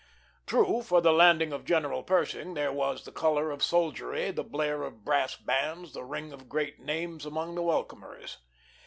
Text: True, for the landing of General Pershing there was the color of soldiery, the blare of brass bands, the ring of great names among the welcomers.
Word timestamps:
True, 0.47 0.81
for 0.81 0.99
the 0.99 1.13
landing 1.13 1.53
of 1.53 1.63
General 1.63 2.01
Pershing 2.01 2.55
there 2.55 2.71
was 2.73 3.05
the 3.05 3.11
color 3.11 3.51
of 3.51 3.61
soldiery, 3.61 4.31
the 4.31 4.43
blare 4.43 4.81
of 4.81 5.05
brass 5.05 5.35
bands, 5.35 5.93
the 5.93 6.03
ring 6.03 6.33
of 6.33 6.49
great 6.49 6.79
names 6.79 7.23
among 7.23 7.53
the 7.53 7.61
welcomers. 7.61 8.39